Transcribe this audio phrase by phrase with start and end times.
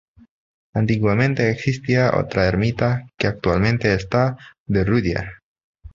[0.73, 4.35] Antiguamente existía otra ermita, que actualmente está
[4.65, 5.31] derruida.